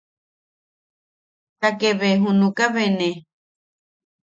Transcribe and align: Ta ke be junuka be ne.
Ta 1.59 1.69
ke 1.79 1.89
be 1.99 2.07
junuka 2.21 2.65
be 2.73 2.83
ne. 2.99 3.09